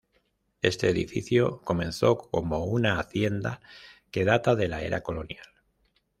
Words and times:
Este 0.63 0.89
edificio 0.89 1.61
comenzó 1.61 2.17
como 2.17 2.65
una 2.65 2.99
hacienda 2.99 3.61
que 4.09 4.25
data 4.25 4.55
de 4.55 4.67
la 4.67 4.81
era 4.81 5.03
Colonial. 5.03 5.45